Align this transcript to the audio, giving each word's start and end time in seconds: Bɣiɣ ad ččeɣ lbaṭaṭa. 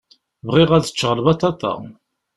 Bɣiɣ 0.47 0.69
ad 0.73 0.85
ččeɣ 0.93 1.11
lbaṭaṭa. 1.19 1.73